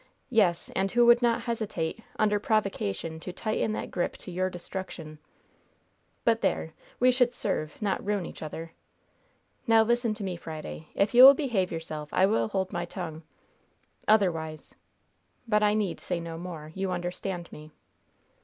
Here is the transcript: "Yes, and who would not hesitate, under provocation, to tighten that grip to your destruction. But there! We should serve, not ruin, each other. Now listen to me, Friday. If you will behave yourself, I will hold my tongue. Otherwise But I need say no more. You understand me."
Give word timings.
"Yes, 0.31 0.71
and 0.75 0.89
who 0.89 1.05
would 1.05 1.21
not 1.21 1.43
hesitate, 1.43 1.99
under 2.17 2.39
provocation, 2.39 3.19
to 3.19 3.31
tighten 3.31 3.71
that 3.73 3.91
grip 3.91 4.17
to 4.17 4.31
your 4.31 4.49
destruction. 4.49 5.19
But 6.25 6.41
there! 6.41 6.73
We 6.99 7.11
should 7.11 7.35
serve, 7.35 7.79
not 7.83 8.03
ruin, 8.03 8.25
each 8.25 8.41
other. 8.41 8.71
Now 9.67 9.83
listen 9.83 10.15
to 10.15 10.23
me, 10.23 10.37
Friday. 10.37 10.87
If 10.95 11.13
you 11.13 11.23
will 11.23 11.35
behave 11.35 11.71
yourself, 11.71 12.09
I 12.13 12.25
will 12.25 12.47
hold 12.47 12.73
my 12.73 12.85
tongue. 12.85 13.21
Otherwise 14.07 14.73
But 15.47 15.61
I 15.61 15.75
need 15.75 15.99
say 15.99 16.19
no 16.19 16.35
more. 16.35 16.71
You 16.73 16.89
understand 16.89 17.51
me." 17.51 17.69